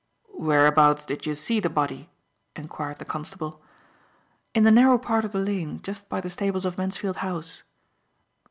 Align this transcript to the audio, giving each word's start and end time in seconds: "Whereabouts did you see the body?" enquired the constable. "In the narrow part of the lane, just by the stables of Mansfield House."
"Whereabouts 0.39 1.05
did 1.05 1.27
you 1.27 1.35
see 1.35 1.59
the 1.59 1.69
body?" 1.69 2.09
enquired 2.55 2.97
the 2.97 3.05
constable. 3.05 3.61
"In 4.55 4.63
the 4.63 4.71
narrow 4.71 4.97
part 4.97 5.25
of 5.25 5.31
the 5.31 5.37
lane, 5.37 5.79
just 5.83 6.09
by 6.09 6.19
the 6.21 6.27
stables 6.31 6.65
of 6.65 6.75
Mansfield 6.75 7.17
House." 7.17 7.61